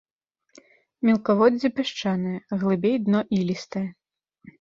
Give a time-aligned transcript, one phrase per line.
[1.09, 3.83] Мелкаводдзе пясчанае, глыбей дно ілістае.